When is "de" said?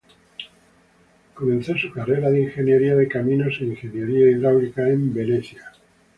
2.31-2.41, 2.95-3.07